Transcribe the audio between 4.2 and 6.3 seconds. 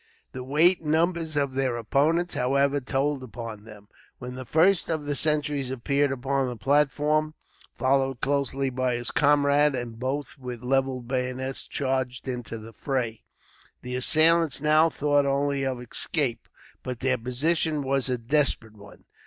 the first of the sentries appeared